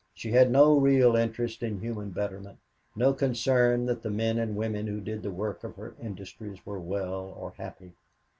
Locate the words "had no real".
0.31-1.15